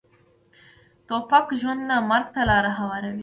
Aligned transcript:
توپک 1.07 1.47
ژوند 1.59 1.81
نه، 1.89 1.97
مرګ 2.09 2.27
ته 2.33 2.41
لاره 2.49 2.71
هواروي. 2.79 3.19